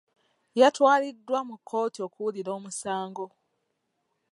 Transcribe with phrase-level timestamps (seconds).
[0.59, 3.25] Yatwaliddwa mu kkooti okuwulira omusango.